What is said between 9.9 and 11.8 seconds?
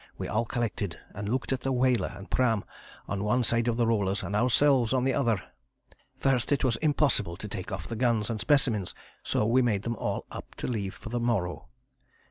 all up to leave for the morrow.